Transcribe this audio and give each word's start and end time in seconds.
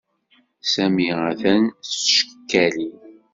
Sami 0.71 1.07
atan 1.29 1.63
s 1.89 1.89
tcekkalin. 1.95 2.97